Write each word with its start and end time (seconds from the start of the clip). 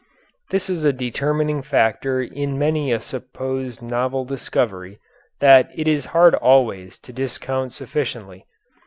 This 0.49 0.67
is 0.67 0.83
a 0.83 0.91
determining 0.91 1.61
factor 1.61 2.23
in 2.23 2.57
many 2.57 2.91
a 2.91 2.99
supposed 2.99 3.83
novel 3.83 4.25
discovery, 4.25 4.97
that 5.41 5.69
it 5.77 5.87
is 5.87 6.05
hard 6.05 6.33
always 6.33 6.97
to 6.97 7.13
discount 7.13 7.71
sufficiently. 7.73 8.47